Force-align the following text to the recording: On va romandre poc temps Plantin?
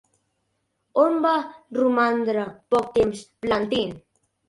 On 1.03 1.19
va 1.27 1.35
romandre 1.81 2.49
poc 2.77 2.91
temps 3.01 3.25
Plantin? 3.47 3.99